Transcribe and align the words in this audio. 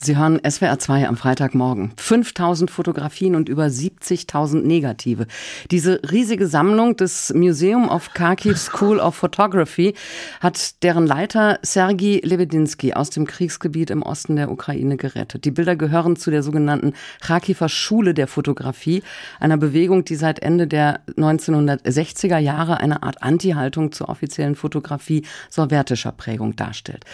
Sie 0.00 0.16
hören 0.16 0.40
SWR 0.48 0.78
2 0.78 1.08
am 1.08 1.16
Freitagmorgen. 1.16 1.90
5000 1.96 2.70
Fotografien 2.70 3.34
und 3.34 3.48
über 3.48 3.64
70.000 3.64 4.62
Negative. 4.62 5.26
Diese 5.72 6.00
riesige 6.08 6.46
Sammlung 6.46 6.96
des 6.96 7.34
Museum 7.34 7.88
of 7.88 8.14
Kharkiv 8.14 8.58
School 8.58 9.00
of 9.00 9.16
Photography 9.16 9.94
hat 10.40 10.84
deren 10.84 11.04
Leiter 11.04 11.58
Sergei 11.62 12.20
Lebedinsky 12.22 12.94
aus 12.94 13.10
dem 13.10 13.26
Kriegsgebiet 13.26 13.90
im 13.90 14.02
Osten 14.02 14.36
der 14.36 14.52
Ukraine 14.52 14.96
gerettet. 14.96 15.44
Die 15.44 15.50
Bilder 15.50 15.74
gehören 15.74 16.14
zu 16.14 16.30
der 16.30 16.44
sogenannten 16.44 16.92
Kharkiver 17.20 17.68
Schule 17.68 18.14
der 18.14 18.28
Fotografie, 18.28 19.02
einer 19.40 19.56
Bewegung, 19.56 20.04
die 20.04 20.14
seit 20.14 20.38
Ende 20.38 20.68
der 20.68 21.00
1960er 21.16 22.38
Jahre 22.38 22.78
eine 22.78 23.02
Art 23.02 23.24
Anti-Haltung 23.24 23.90
zur 23.90 24.08
offiziellen 24.08 24.54
Fotografie 24.54 25.24
sowjetischer 25.50 26.12
Prägung 26.12 26.54
darstellt. 26.54 27.04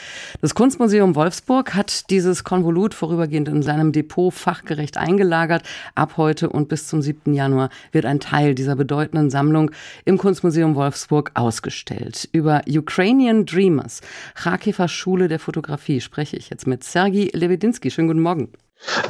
Das 0.42 0.54
Kunstmuseum 0.54 1.14
Wolfsburg 1.14 1.74
hat 1.74 2.10
dieses 2.10 2.44
Konvolut 2.44 2.73
Konvolut 2.74 2.94
vorübergehend 2.94 3.46
in 3.46 3.62
seinem 3.62 3.92
Depot 3.92 4.34
fachgerecht 4.34 4.96
eingelagert. 4.96 5.62
Ab 5.94 6.14
heute 6.16 6.48
und 6.48 6.68
bis 6.68 6.88
zum 6.88 7.02
7. 7.02 7.32
Januar 7.32 7.70
wird 7.92 8.04
ein 8.04 8.18
Teil 8.18 8.56
dieser 8.56 8.74
bedeutenden 8.74 9.30
Sammlung 9.30 9.70
im 10.04 10.18
Kunstmuseum 10.18 10.74
Wolfsburg 10.74 11.30
ausgestellt. 11.34 12.28
Über 12.32 12.62
Ukrainian 12.68 13.46
Dreamers, 13.46 14.00
Kharkiver 14.34 14.88
Schule 14.88 15.28
der 15.28 15.38
Fotografie, 15.38 16.00
spreche 16.00 16.36
ich 16.36 16.50
jetzt 16.50 16.66
mit 16.66 16.82
Sergei 16.82 17.30
Lebedinsky. 17.32 17.92
Schönen 17.92 18.08
guten 18.08 18.22
Morgen. 18.22 18.48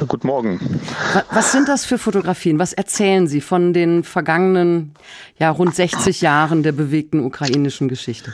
Guten 0.07 0.27
Morgen. 0.27 0.59
Was 1.31 1.51
sind 1.51 1.67
das 1.67 1.85
für 1.85 1.97
Fotografien? 1.97 2.59
Was 2.59 2.71
erzählen 2.71 3.25
Sie 3.25 3.41
von 3.41 3.73
den 3.73 4.03
vergangenen 4.03 4.93
ja, 5.39 5.49
rund 5.49 5.73
60 5.73 6.21
Jahren 6.21 6.61
der 6.61 6.71
bewegten 6.71 7.19
ukrainischen 7.25 7.87
Geschichte? 7.87 8.31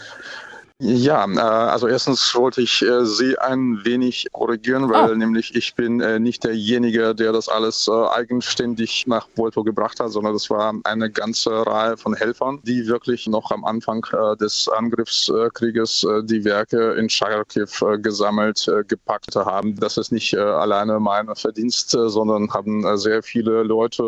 Ja, 0.83 1.25
äh, 1.25 1.39
also 1.39 1.87
erstens 1.87 2.33
wollte 2.33 2.61
ich 2.61 2.81
äh, 2.81 3.05
Sie 3.05 3.37
ein 3.37 3.81
wenig 3.83 4.27
korrigieren, 4.31 4.89
weil 4.89 5.11
oh. 5.11 5.15
nämlich 5.15 5.53
ich 5.55 5.75
bin 5.75 6.01
äh, 6.01 6.17
nicht 6.17 6.43
derjenige, 6.43 7.13
der 7.13 7.31
das 7.31 7.47
alles 7.49 7.87
eigenständig 7.87 9.05
nach 9.05 9.27
Volto 9.35 9.63
gebracht 9.63 9.99
hat, 9.99 10.09
sondern 10.09 10.33
das 10.33 10.49
war 10.49 10.73
eine 10.83 11.11
ganze 11.11 11.51
Reihe 11.67 11.97
von 11.97 12.15
Helfern, 12.15 12.59
die 12.63 12.87
wirklich 12.87 13.27
noch 13.27 13.51
am 13.51 13.63
Anfang 13.63 14.01
des 14.39 14.67
Angriffskrieges 14.67 16.07
die 16.23 16.43
Werke 16.43 16.93
in 16.93 17.09
Charkiw 17.09 17.99
gesammelt, 18.01 18.67
gepackt 18.87 19.35
haben. 19.35 19.75
Das 19.79 19.97
ist 19.97 20.11
nicht 20.11 20.35
alleine 20.35 20.99
mein 20.99 21.33
Verdienst, 21.35 21.91
sondern 21.91 22.51
haben 22.53 22.97
sehr 22.97 23.21
viele 23.21 23.63
Leute 23.63 24.03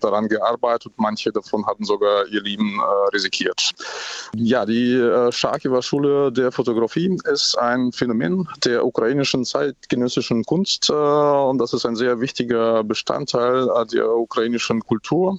daran 0.00 0.28
gearbeitet. 0.28 0.92
Manche 0.96 1.32
davon 1.32 1.66
hatten 1.66 1.84
sogar 1.84 2.26
ihr 2.26 2.42
Leben 2.42 2.80
risikiert. 3.12 3.72
Ja, 4.34 4.66
die 4.66 5.28
Charkiwer 5.30 5.82
Schule 5.82 6.01
Schule 6.02 6.32
der 6.32 6.50
Fotografie 6.50 7.16
ist 7.32 7.56
ein 7.58 7.92
Phänomen 7.92 8.48
der 8.64 8.84
ukrainischen 8.84 9.44
zeitgenössischen 9.44 10.44
Kunst 10.44 10.90
äh, 10.90 10.92
und 10.92 11.58
das 11.58 11.72
ist 11.72 11.86
ein 11.86 11.94
sehr 11.94 12.20
wichtiger 12.20 12.82
Bestandteil 12.82 13.68
äh, 13.68 13.86
der 13.86 14.10
ukrainischen 14.10 14.80
Kultur. 14.80 15.38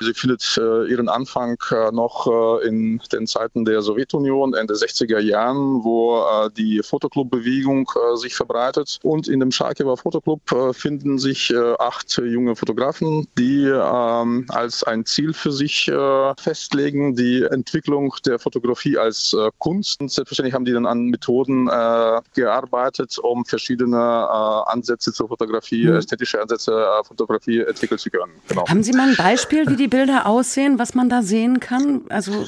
Sie 0.00 0.12
findet 0.12 0.58
äh, 0.58 0.90
ihren 0.90 1.08
Anfang 1.08 1.56
noch 1.92 2.26
in 2.62 3.00
den 3.12 3.26
Zeiten 3.26 3.64
der 3.64 3.80
Sowjetunion, 3.80 4.54
Ende 4.54 4.74
60er 4.74 5.20
Jahren, 5.20 5.84
wo 5.84 6.24
die 6.56 6.82
Fotoclub-Bewegung 6.82 7.88
sich 8.14 8.34
verbreitet. 8.34 8.98
Und 9.02 9.28
in 9.28 9.40
dem 9.40 9.50
Charkiwer 9.50 9.96
Fotoclub 9.96 10.40
finden 10.72 11.18
sich 11.18 11.54
acht 11.78 12.16
junge 12.18 12.56
Fotografen, 12.56 13.26
die 13.38 13.64
ähm, 13.64 14.46
als 14.48 14.82
ein 14.84 15.04
Ziel 15.04 15.32
für 15.32 15.52
sich 15.52 15.90
festlegen, 16.38 17.14
die 17.14 17.42
Entwicklung 17.42 18.14
der 18.24 18.38
Fotografie 18.38 18.98
als 18.98 19.36
Kunst 19.58 19.93
und 20.00 20.10
selbstverständlich 20.10 20.54
haben 20.54 20.64
die 20.64 20.72
dann 20.72 20.86
an 20.86 21.06
Methoden 21.06 21.68
äh, 21.68 22.20
gearbeitet, 22.34 23.18
um 23.18 23.44
verschiedene 23.44 23.96
äh, 23.96 24.72
Ansätze 24.72 25.12
zur 25.12 25.28
Fotografie, 25.28 25.86
mhm. 25.86 25.96
ästhetische 25.96 26.40
Ansätze 26.40 26.72
äh, 26.72 27.04
Fotografie 27.04 27.60
entwickeln 27.60 27.98
zu 27.98 28.10
können. 28.10 28.32
Genau. 28.48 28.66
Haben 28.68 28.82
Sie 28.82 28.92
mal 28.92 29.08
ein 29.08 29.16
Beispiel, 29.16 29.68
wie 29.68 29.76
die 29.76 29.88
Bilder 29.88 30.26
aussehen, 30.26 30.78
was 30.78 30.94
man 30.94 31.08
da 31.08 31.22
sehen 31.22 31.60
kann? 31.60 32.02
Also 32.08 32.46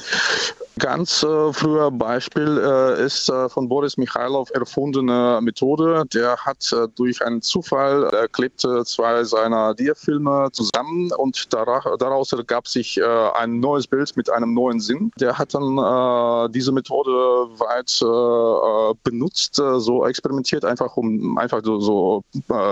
Ganz 0.79 1.23
äh, 1.23 1.53
früher 1.53 1.89
Beispiel 1.89 2.61
äh, 2.63 3.03
ist 3.03 3.29
äh, 3.29 3.49
von 3.49 3.67
Boris 3.67 3.97
Michailov 3.97 4.51
erfundene 4.51 5.39
Methode. 5.41 6.03
Der 6.13 6.37
hat 6.37 6.71
äh, 6.71 6.87
durch 6.95 7.25
einen 7.25 7.41
Zufall, 7.41 8.03
er 8.03 8.27
klebte 8.27 8.85
zwei 8.85 9.23
seiner 9.23 9.73
Dia-Filme 9.73 10.49
zusammen 10.51 11.11
und 11.17 11.51
daraus, 11.51 11.83
daraus 11.97 12.31
ergab 12.33 12.67
sich 12.67 12.99
äh, 12.99 13.03
ein 13.03 13.59
neues 13.59 13.87
Bild 13.87 14.15
mit 14.17 14.29
einem 14.29 14.53
neuen 14.53 14.79
Sinn. 14.79 15.11
Der 15.19 15.37
hat 15.37 15.55
dann 15.55 15.77
äh, 15.77 16.49
diese 16.51 16.71
Methode 16.71 17.11
weit 17.57 17.87
benutzt, 19.03 19.55
so 19.55 20.05
experimentiert, 20.05 20.65
einfach 20.65 20.97
um 20.97 21.37
einfach 21.37 21.61
so, 21.63 21.79
so 21.79 22.23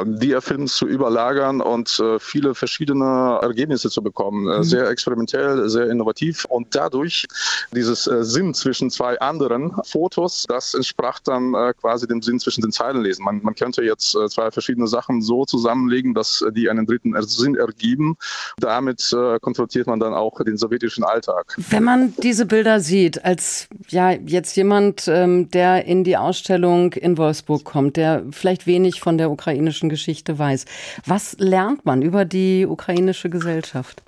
Dia-Films 0.05 0.75
zu 0.75 0.88
überlagern 0.88 1.61
und 1.61 2.01
viele 2.19 2.53
verschiedene 2.53 3.39
Ergebnisse 3.41 3.89
zu 3.89 4.01
bekommen. 4.01 4.45
Mhm. 4.45 4.63
Sehr 4.63 4.89
experimentell, 4.89 5.69
sehr 5.69 5.89
innovativ 5.89 6.45
und 6.45 6.73
dadurch 6.75 7.25
dieses 7.71 7.94
dieses 7.95 8.07
äh, 8.07 8.23
Sinn 8.23 8.53
zwischen 8.53 8.89
zwei 8.89 9.19
anderen 9.19 9.72
Fotos, 9.83 10.45
das 10.47 10.73
entsprach 10.73 11.19
dann 11.19 11.53
äh, 11.53 11.73
quasi 11.79 12.07
dem 12.07 12.22
Sinn 12.22 12.39
zwischen 12.39 12.61
den 12.61 12.72
Zeilen 12.72 13.01
lesen. 13.01 13.23
Man, 13.23 13.41
man 13.41 13.56
könnte 13.56 13.83
jetzt 13.83 14.16
äh, 14.16 14.28
zwei 14.28 14.51
verschiedene 14.51 14.88
Sachen 14.88 15.22
so 15.22 15.45
zusammenlegen, 15.45 16.13
dass 16.13 16.41
äh, 16.41 16.51
die 16.51 16.69
einen 16.69 16.85
dritten 16.85 17.16
Sinn 17.23 17.56
ergeben. 17.56 18.17
Damit 18.57 19.13
äh, 19.13 19.39
konfrontiert 19.39 19.88
man 19.88 20.00
dann 20.00 20.13
auch 20.13 20.41
den 20.44 20.57
sowjetischen 20.57 21.03
Alltag. 21.03 21.56
Wenn 21.69 21.83
man 21.83 22.13
diese 22.22 22.45
Bilder 22.45 22.79
sieht, 22.79 23.23
als 23.23 23.67
ja 23.89 24.12
jetzt 24.12 24.56
jemand, 24.56 25.07
ähm, 25.07 25.50
der 25.51 25.85
in 25.85 26.03
die 26.03 26.17
Ausstellung 26.17 26.94
in 26.94 27.17
Wolfsburg 27.17 27.63
kommt, 27.63 27.97
der 27.97 28.23
vielleicht 28.31 28.67
wenig 28.67 29.00
von 29.00 29.17
der 29.17 29.31
ukrainischen 29.31 29.89
Geschichte 29.89 30.38
weiß, 30.38 30.66
was 31.06 31.35
lernt 31.39 31.85
man 31.85 32.01
über 32.01 32.25
die 32.25 32.66
ukrainische 32.66 33.29
Gesellschaft? 33.29 34.03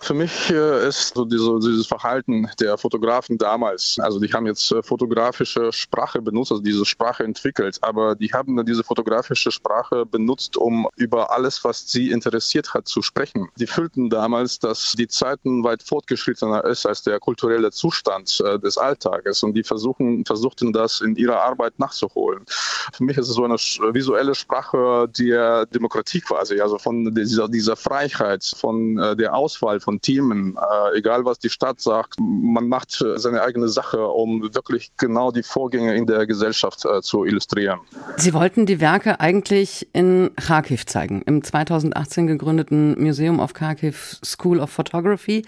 Für 0.00 0.14
mich 0.14 0.50
äh, 0.50 0.88
ist 0.88 1.14
so 1.14 1.24
diese, 1.24 1.58
dieses 1.58 1.86
Verhalten 1.86 2.48
der 2.60 2.78
Fotografen 2.78 3.38
damals, 3.38 3.98
also 4.00 4.20
die 4.20 4.32
haben 4.32 4.46
jetzt 4.46 4.70
äh, 4.72 4.82
fotografische 4.82 5.72
Sprache 5.72 6.22
benutzt, 6.22 6.52
also 6.52 6.62
diese 6.62 6.84
Sprache 6.84 7.24
entwickelt, 7.24 7.78
aber 7.82 8.14
die 8.14 8.32
haben 8.32 8.64
diese 8.64 8.84
fotografische 8.84 9.50
Sprache 9.50 10.06
benutzt, 10.06 10.56
um 10.56 10.88
über 10.96 11.32
alles, 11.32 11.64
was 11.64 11.90
sie 11.90 12.10
interessiert 12.10 12.74
hat, 12.74 12.88
zu 12.88 13.02
sprechen. 13.02 13.48
Die 13.56 13.66
fühlten 13.66 14.10
damals, 14.10 14.58
dass 14.58 14.92
die 14.92 15.08
Zeiten 15.08 15.64
weit 15.64 15.82
fortgeschrittener 15.82 16.64
ist 16.64 16.86
als 16.86 17.02
der 17.02 17.18
kulturelle 17.18 17.70
Zustand 17.70 18.40
äh, 18.40 18.58
des 18.58 18.78
Alltages 18.78 19.42
und 19.42 19.54
die 19.54 19.64
versuchen, 19.64 20.24
versuchten 20.24 20.72
das 20.72 21.00
in 21.00 21.16
ihrer 21.16 21.42
Arbeit 21.42 21.78
nachzuholen. 21.78 22.44
Für 22.92 23.04
mich 23.04 23.18
ist 23.18 23.28
es 23.28 23.34
so 23.34 23.44
eine 23.44 23.56
visuelle 23.56 24.34
Sprache 24.34 25.08
der 25.18 25.66
Demokratie 25.66 26.20
quasi, 26.20 26.60
also 26.60 26.78
von 26.78 27.14
dieser, 27.14 27.48
dieser 27.48 27.76
Freiheit, 27.76 28.44
von 28.44 28.96
der 28.96 29.25
der 29.26 29.34
Auswahl 29.34 29.80
von 29.80 30.00
Themen, 30.00 30.56
äh, 30.56 30.98
egal 30.98 31.24
was 31.24 31.38
die 31.38 31.50
Stadt 31.50 31.80
sagt, 31.80 32.14
man 32.20 32.68
macht 32.68 33.04
seine 33.16 33.42
eigene 33.42 33.68
Sache, 33.68 34.06
um 34.06 34.54
wirklich 34.54 34.92
genau 34.96 35.32
die 35.32 35.42
Vorgänge 35.42 35.96
in 35.96 36.06
der 36.06 36.26
Gesellschaft 36.26 36.84
äh, 36.84 37.02
zu 37.02 37.24
illustrieren. 37.24 37.80
Sie 38.16 38.32
wollten 38.32 38.66
die 38.66 38.80
Werke 38.80 39.18
eigentlich 39.18 39.88
in 39.92 40.30
Kharkiv 40.36 40.86
zeigen, 40.86 41.22
im 41.22 41.42
2018 41.42 42.28
gegründeten 42.28 43.02
Museum 43.02 43.40
of 43.40 43.52
Kharkiv 43.52 44.18
School 44.24 44.60
of 44.60 44.70
Photography. 44.70 45.44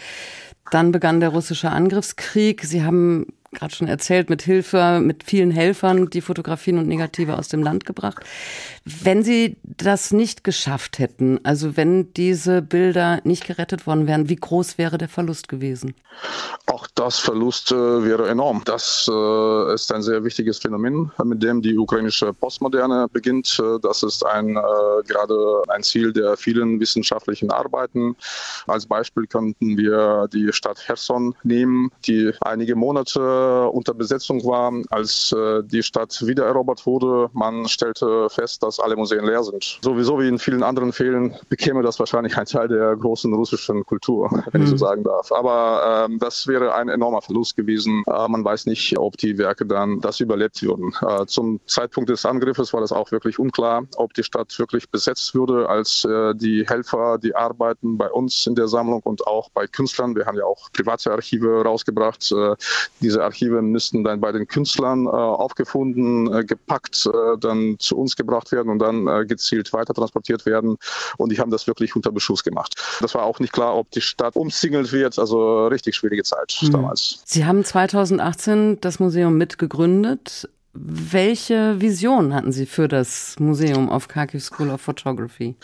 Dann 0.73 0.91
begann 0.93 1.21
der 1.21 1.31
russische 1.31 1.71
Angriffskrieg. 1.71 2.65
Sie 2.65 2.85
haben 2.85 3.27
gerade 3.53 3.75
schon 3.75 3.89
erzählt, 3.89 4.31
mit 4.31 4.43
Hilfe, 4.43 5.01
mit 5.03 5.25
vielen 5.25 5.51
Helfern 5.51 6.11
die 6.11 6.21
Fotografien 6.21 6.79
und 6.79 6.87
Negative 6.87 7.39
aus 7.39 7.49
dem 7.49 7.63
Land 7.63 7.85
gebracht. 7.87 8.23
Wenn 8.85 9.23
Sie 9.23 9.57
das 9.65 10.13
nicht 10.13 10.45
geschafft 10.45 10.99
hätten, 10.99 11.41
also 11.45 11.77
wenn 11.77 12.13
diese 12.15 12.63
Bilder 12.63 13.21
nicht 13.25 13.47
gerettet 13.47 13.87
worden 13.87 14.07
wären, 14.07 14.29
wie 14.29 14.37
groß 14.37 14.79
wäre 14.79 14.99
der 14.99 15.09
Verlust 15.09 15.49
gewesen? 15.49 15.95
Auch 16.67 16.87
das 16.95 17.19
Verlust 17.19 17.71
äh, 17.71 17.75
wäre 17.75 18.29
enorm. 18.29 18.63
Das 18.65 19.09
äh, 19.11 19.75
ist 19.75 19.93
ein 19.93 20.03
sehr 20.03 20.25
wichtiges 20.25 20.59
Phänomen, 20.59 21.11
mit 21.25 21.43
dem 21.43 21.63
die 21.63 21.79
ukrainische 21.79 22.33
Postmoderne 22.35 23.07
beginnt. 23.13 23.59
Äh, 23.63 23.79
das 23.81 24.03
ist 24.03 24.25
ein, 24.27 24.57
äh, 24.57 25.03
gerade 25.07 25.63
ein 25.69 25.83
Ziel 25.83 26.13
der 26.13 26.37
vielen 26.37 26.81
wissenschaftlichen 26.81 27.51
Arbeiten. 27.51 28.17
Als 28.67 28.87
Beispiel 28.87 29.27
könnten 29.27 29.79
wir 29.79 30.29
die 30.33 30.53
Stadt 30.53 30.87
Herson 30.87 31.35
nehmen, 31.45 31.91
die 32.07 32.33
einige 32.41 32.75
Monate 32.75 33.38
unter 33.39 33.95
Besetzung 33.95 34.45
war, 34.45 34.73
als 34.91 35.33
äh, 35.33 35.63
die 35.65 35.83
Stadt 35.83 36.27
wiedererobert 36.27 36.87
wurde. 36.87 37.31
Man 37.33 37.69
stellte 37.69 38.29
fest, 38.31 38.63
dass 38.63 38.81
alle 38.81 38.97
Museen 38.97 39.25
leer 39.25 39.43
sind. 39.43 39.79
Sowieso 39.83 40.19
wie 40.21 40.29
in 40.29 40.39
vielen 40.39 40.63
anderen 40.63 40.93
Fällen 40.93 41.35
bekäme 41.49 41.83
das 41.83 41.99
wahrscheinlich 41.99 42.37
ein 42.37 42.47
Teil 42.47 42.69
der 42.69 42.97
großen 42.97 43.33
russischen 43.33 43.85
Kultur, 43.85 44.31
wenn 44.53 44.61
mhm. 44.61 44.65
ich 44.65 44.71
so 44.71 44.75
mhm. 44.77 44.79
sagen 44.79 45.05
darf. 45.05 45.33
Aber 45.33 46.07
ähm, 46.09 46.19
das 46.19 46.47
wäre 46.47 46.75
ein 46.75 46.89
enormer 46.89 47.23
Verlust 47.23 47.57
gewesen. 47.57 48.03
Äh, 48.07 48.29
man 48.29 48.45
weiß 48.45 48.67
nicht, 48.67 48.99
ob 48.99 49.17
die 49.17 49.39
Werke 49.39 49.67
dann 49.67 50.01
das 50.01 50.21
überlebt 50.21 50.63
würden. 50.63 50.93
Äh, 51.07 51.27
zum 51.27 51.61
Zeitpunkt 51.67 52.11
des 52.11 52.25
Angriffes 52.25 52.73
war 52.73 52.81
das 52.81 52.93
auch 52.93 53.13
wirklich 53.13 53.39
unklar, 53.39 53.85
ob 53.97 54.15
die 54.15 54.25
Stadt 54.25 54.59
wirklich 54.59 54.89
besetzt 54.91 55.35
würde, 55.35 55.69
als 55.69 56.05
äh, 56.05 56.35
die 56.35 56.67
Helfer, 56.67 57.19
die 57.19 57.35
arbeiten 57.35 57.99
bei 57.99 58.11
uns 58.11 58.47
in 58.47 58.55
der 58.55 58.69
Sammlung 58.69 59.01
und 59.03 59.27
auch 59.27 59.51
bei 59.51 59.67
Künstlern. 59.67 60.17
Wir 60.17 60.27
haben 60.27 60.37
ja 60.37 60.45
auch 60.45 60.71
private 60.73 61.13
Archive 61.13 61.63
rausgebracht. 61.65 62.33
Äh, 62.33 62.57
diese 63.01 63.23
Archive 63.29 63.63
müssten 63.63 64.05
dann 64.05 64.21
bei 64.21 64.33
den 64.33 64.47
Künstlern 64.47 65.07
äh, 65.07 65.11
aufgefunden, 65.11 66.33
äh, 66.33 66.45
gepackt, 66.45 67.07
äh, 67.07 67.39
dann 67.39 67.77
zu 67.79 67.97
uns 67.97 68.17
gebracht 68.17 68.51
werden 68.53 68.71
und 68.71 68.79
dann 68.79 69.07
äh, 69.07 69.27
gezielt 69.27 69.73
weiter 69.73 69.95
transportiert 69.95 70.47
werden. 70.47 70.77
Und 71.17 71.33
die 71.33 71.39
haben 71.39 71.51
das 71.51 71.67
wirklich 71.67 71.95
unter 71.95 72.13
Beschuss 72.13 72.43
gemacht. 72.43 72.75
Das 73.01 73.15
war 73.15 73.25
auch 73.25 73.41
nicht 73.41 73.53
klar, 73.53 73.77
ob 73.77 73.91
die 73.91 74.01
Stadt 74.01 74.37
umsingelt 74.37 74.93
wird. 74.93 75.19
Also 75.19 75.67
richtig 75.69 75.97
schwierige 75.97 76.23
Zeit 76.25 76.59
mhm. 76.63 76.73
damals. 76.73 77.23
Sie 77.25 77.45
haben 77.45 77.65
2018 77.65 78.81
das 78.81 78.99
Museum 78.99 79.37
mitgegründet. 79.37 80.49
Welche 80.73 81.81
Vision 81.81 82.35
hatten 82.35 82.53
Sie 82.53 82.67
für 82.67 82.89
das 82.89 83.35
Museum 83.39 83.89
of 83.89 84.07
Kharkiv 84.07 84.45
School 84.45 84.71
of 84.71 84.81
Photography? 84.81 85.57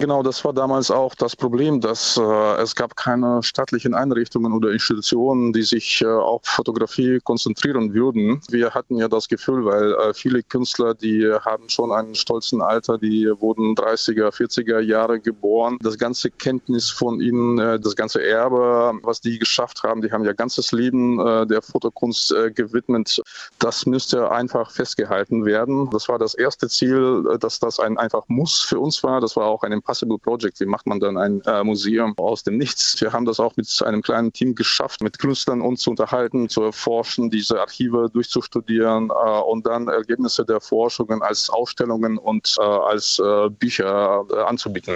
Genau, 0.00 0.22
das 0.22 0.42
war 0.46 0.54
damals 0.54 0.90
auch 0.90 1.14
das 1.14 1.36
Problem, 1.36 1.78
dass 1.82 2.16
äh, 2.16 2.62
es 2.62 2.74
gab 2.74 2.96
keine 2.96 3.42
staatlichen 3.42 3.92
Einrichtungen 3.92 4.54
oder 4.54 4.70
Institutionen, 4.70 5.52
die 5.52 5.62
sich 5.62 6.00
äh, 6.00 6.06
auf 6.06 6.40
Fotografie 6.44 7.20
konzentrieren 7.22 7.92
würden. 7.92 8.40
Wir 8.48 8.70
hatten 8.70 8.96
ja 8.96 9.08
das 9.08 9.28
Gefühl, 9.28 9.66
weil 9.66 9.92
äh, 9.92 10.14
viele 10.14 10.42
Künstler, 10.42 10.94
die 10.94 11.30
haben 11.44 11.68
schon 11.68 11.92
einen 11.92 12.14
stolzen 12.14 12.62
Alter, 12.62 12.96
die 12.96 13.30
wurden 13.40 13.74
30er, 13.74 14.30
40er 14.30 14.80
Jahre 14.80 15.20
geboren. 15.20 15.76
Das 15.82 15.98
ganze 15.98 16.30
Kenntnis 16.30 16.88
von 16.88 17.20
ihnen, 17.20 17.58
äh, 17.58 17.78
das 17.78 17.94
ganze 17.94 18.24
Erbe, 18.24 18.94
was 19.02 19.20
die 19.20 19.38
geschafft 19.38 19.82
haben, 19.82 20.00
die 20.00 20.10
haben 20.10 20.24
ja 20.24 20.32
ganzes 20.32 20.72
Leben 20.72 21.20
äh, 21.20 21.46
der 21.46 21.60
Fotokunst 21.60 22.32
äh, 22.32 22.50
gewidmet. 22.50 23.20
Das 23.58 23.84
müsste 23.84 24.30
einfach 24.30 24.70
festgehalten 24.70 25.44
werden. 25.44 25.90
Das 25.90 26.08
war 26.08 26.18
das 26.18 26.32
erste 26.32 26.70
Ziel, 26.70 27.36
dass 27.38 27.60
das 27.60 27.78
ein 27.78 27.98
einfach 27.98 28.24
Muss 28.28 28.60
für 28.60 28.80
uns 28.80 29.02
war. 29.02 29.20
Das 29.20 29.36
war 29.36 29.44
auch 29.44 29.62
ein 29.62 29.72
Impossible 29.90 30.18
Project. 30.18 30.60
Wie 30.60 30.66
macht 30.66 30.86
man 30.86 31.00
dann 31.00 31.16
ein 31.16 31.40
äh, 31.46 31.64
Museum 31.64 32.16
aus 32.16 32.44
dem 32.44 32.56
Nichts? 32.58 33.00
Wir 33.00 33.12
haben 33.12 33.24
das 33.24 33.40
auch 33.40 33.56
mit 33.56 33.82
einem 33.84 34.02
kleinen 34.02 34.32
Team 34.32 34.54
geschafft, 34.54 35.02
mit 35.02 35.18
Künstlern 35.18 35.60
uns 35.60 35.80
zu 35.82 35.90
unterhalten, 35.90 36.48
zu 36.48 36.62
erforschen, 36.62 37.28
diese 37.28 37.60
Archive 37.60 38.08
durchzustudieren 38.12 39.10
äh, 39.10 39.40
und 39.40 39.66
dann 39.66 39.88
Ergebnisse 39.88 40.44
der 40.44 40.60
Forschungen 40.60 41.22
als 41.22 41.50
Ausstellungen 41.50 42.18
und 42.18 42.54
äh, 42.58 42.62
als 42.62 43.18
äh, 43.18 43.50
Bücher 43.50 44.24
äh, 44.30 44.36
anzubieten. 44.42 44.94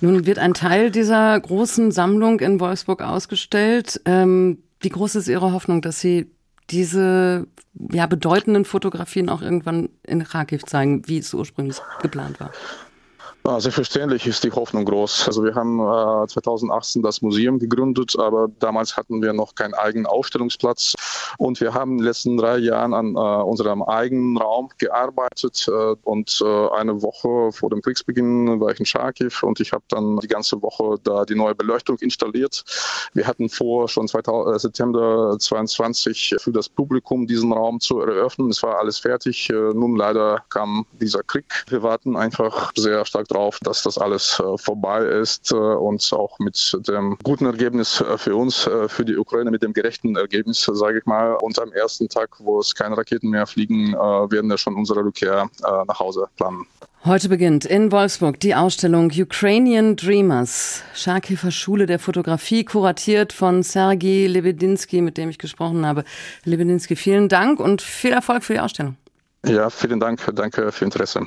Nun 0.00 0.26
wird 0.26 0.40
ein 0.40 0.54
Teil 0.54 0.90
dieser 0.90 1.38
großen 1.38 1.92
Sammlung 1.92 2.40
in 2.40 2.58
Wolfsburg 2.58 3.02
ausgestellt. 3.02 4.00
Ähm, 4.06 4.58
wie 4.80 4.88
groß 4.88 5.14
ist 5.14 5.28
Ihre 5.28 5.52
Hoffnung, 5.52 5.82
dass 5.82 6.00
Sie 6.00 6.28
diese 6.70 7.46
ja, 7.92 8.06
bedeutenden 8.06 8.64
Fotografien 8.64 9.28
auch 9.28 9.40
irgendwann 9.40 9.88
in 10.02 10.24
Kharkiv 10.24 10.64
zeigen, 10.64 11.06
wie 11.06 11.18
es 11.18 11.32
ursprünglich 11.32 11.78
geplant 12.00 12.40
war? 12.40 12.50
Ja, 13.44 13.58
selbstverständlich 13.58 14.24
ist 14.28 14.44
die 14.44 14.52
Hoffnung 14.52 14.84
groß. 14.84 15.26
Also 15.26 15.42
wir 15.42 15.56
haben 15.56 15.80
äh, 15.80 16.28
2018 16.28 17.02
das 17.02 17.22
Museum 17.22 17.58
gegründet, 17.58 18.16
aber 18.16 18.46
damals 18.60 18.96
hatten 18.96 19.20
wir 19.20 19.32
noch 19.32 19.56
keinen 19.56 19.74
eigenen 19.74 20.06
Ausstellungsplatz. 20.06 20.94
Und 21.38 21.60
wir 21.60 21.74
haben 21.74 21.92
in 21.92 21.98
den 21.98 22.04
letzten 22.04 22.36
drei 22.36 22.58
Jahren 22.58 22.94
an 22.94 23.16
äh, 23.16 23.18
unserem 23.18 23.82
eigenen 23.82 24.36
Raum 24.36 24.68
gearbeitet. 24.78 25.66
Äh, 25.66 25.96
und 26.04 26.40
äh, 26.40 26.68
eine 26.68 27.02
Woche 27.02 27.50
vor 27.50 27.68
dem 27.70 27.82
Kriegsbeginn 27.82 28.60
war 28.60 28.70
ich 28.70 28.78
in 28.78 28.86
Charkiw 28.86 29.32
und 29.42 29.58
ich 29.58 29.72
habe 29.72 29.82
dann 29.88 30.18
die 30.18 30.28
ganze 30.28 30.62
Woche 30.62 31.00
da 31.02 31.24
die 31.24 31.34
neue 31.34 31.56
Beleuchtung 31.56 31.98
installiert. 31.98 32.62
Wir 33.12 33.26
hatten 33.26 33.48
vor, 33.48 33.88
schon 33.88 34.06
2000, 34.06 34.54
äh, 34.54 34.58
September 34.60 35.36
22 35.36 36.36
für 36.38 36.52
das 36.52 36.68
Publikum 36.68 37.26
diesen 37.26 37.52
Raum 37.52 37.80
zu 37.80 38.02
eröffnen. 38.02 38.50
Es 38.50 38.62
war 38.62 38.78
alles 38.78 39.00
fertig. 39.00 39.50
Äh, 39.50 39.54
nun 39.54 39.96
leider 39.96 40.44
kam 40.48 40.86
dieser 41.00 41.24
Krieg. 41.24 41.64
Wir 41.68 41.82
warten 41.82 42.16
einfach 42.16 42.70
sehr 42.76 43.04
stark 43.04 43.31
drauf, 43.32 43.58
dass 43.62 43.82
das 43.82 43.98
alles 43.98 44.40
äh, 44.40 44.58
vorbei 44.58 45.04
ist 45.04 45.52
äh, 45.52 45.54
und 45.54 46.12
auch 46.12 46.38
mit 46.38 46.78
dem 46.86 47.16
guten 47.22 47.46
Ergebnis 47.46 48.00
äh, 48.00 48.18
für 48.18 48.36
uns, 48.36 48.68
für 48.88 49.04
die 49.04 49.16
Ukraine, 49.16 49.50
mit 49.50 49.62
dem 49.62 49.72
gerechten 49.72 50.16
Ergebnis, 50.16 50.68
sage 50.72 50.98
ich 50.98 51.06
mal. 51.06 51.34
Und 51.34 51.58
am 51.58 51.72
ersten 51.72 52.08
Tag, 52.08 52.30
wo 52.38 52.60
es 52.60 52.74
keine 52.74 52.96
Raketen 52.96 53.30
mehr 53.30 53.46
fliegen, 53.46 53.92
werden 53.92 54.48
wir 54.48 54.58
schon 54.58 54.76
unsere 54.76 55.04
Rückkehr 55.04 55.48
nach 55.86 55.98
Hause 55.98 56.28
planen. 56.36 56.66
Heute 57.04 57.28
beginnt 57.28 57.64
in 57.64 57.90
Wolfsburg 57.90 58.38
die 58.38 58.54
Ausstellung 58.54 59.10
Ukrainian 59.10 59.96
Dreamers, 59.96 60.82
Scharkifer 60.94 61.50
Schule 61.50 61.86
der 61.86 61.98
Fotografie, 61.98 62.64
kuratiert 62.64 63.32
von 63.32 63.62
Sergei 63.62 64.26
Lebedinsky, 64.28 65.00
mit 65.00 65.18
dem 65.18 65.28
ich 65.28 65.38
gesprochen 65.38 65.84
habe. 65.84 66.04
Lebedinsky, 66.44 66.94
vielen 66.94 67.28
Dank 67.28 67.58
und 67.58 67.82
viel 67.82 68.12
Erfolg 68.12 68.44
für 68.44 68.52
die 68.52 68.60
Ausstellung. 68.60 68.96
Ja, 69.44 69.68
vielen 69.70 69.98
Dank. 69.98 70.20
Danke 70.34 70.70
für 70.70 70.84
Interesse. 70.84 71.26